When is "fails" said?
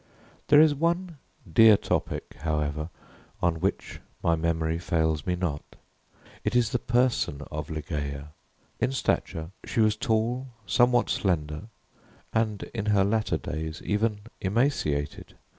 4.79-5.27